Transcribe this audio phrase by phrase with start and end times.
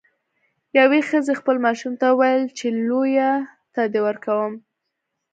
[0.79, 3.31] یوې ښځې خپل ماشوم ته وویل چې لیوه
[3.73, 4.53] ته دې ورکوم.